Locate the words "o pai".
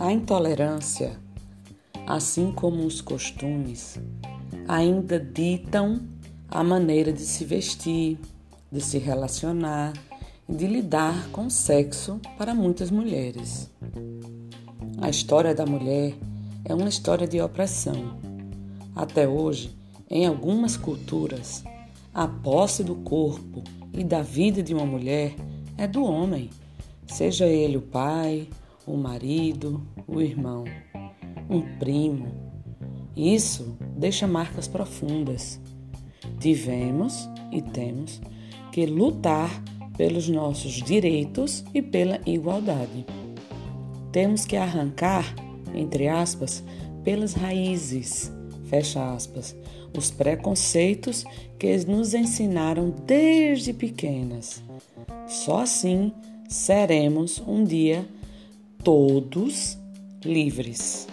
27.76-28.48